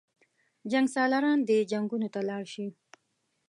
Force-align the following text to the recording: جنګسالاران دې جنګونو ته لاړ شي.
جنګسالاران 0.71 1.39
دې 1.49 1.57
جنګونو 1.71 2.07
ته 2.13 2.21
لاړ 2.29 2.43
شي. 2.53 2.67